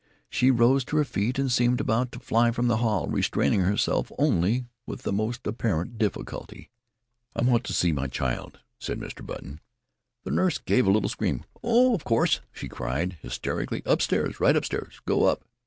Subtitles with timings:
[0.31, 4.11] She rose to her feet and seemed about to fly from the hall, restraining herself
[4.17, 6.71] only with the most apparent difficulty.
[7.35, 9.23] "I want to see my child," said Mr.
[9.23, 9.59] Button.
[10.23, 11.43] The nurse gave a little scream.
[11.63, 13.83] "Oh of course!" she cried hysterically.
[13.85, 14.39] "Upstairs.
[14.39, 14.99] Right upstairs.
[15.05, 15.41] Go _up!